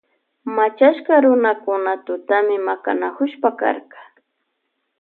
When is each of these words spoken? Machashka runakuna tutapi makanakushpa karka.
Machashka 0.55 1.13
runakuna 1.23 1.91
tutapi 2.05 2.57
makanakushpa 2.67 3.49
karka. 3.59 3.99